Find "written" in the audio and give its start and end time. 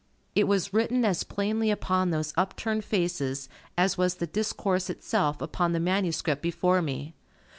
0.73-1.05